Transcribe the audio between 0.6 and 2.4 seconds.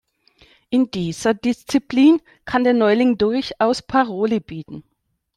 In dieser Disziplin